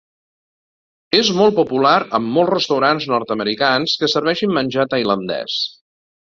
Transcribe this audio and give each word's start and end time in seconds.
És 1.17 1.29
molt 1.39 1.55
popular 1.59 1.91
en 2.21 2.25
molts 2.39 2.51
restaurants 2.55 3.07
nord-americans 3.13 3.95
que 4.03 4.13
serveixen 4.17 4.59
menjar 4.59 4.91
tailandès. 4.97 5.63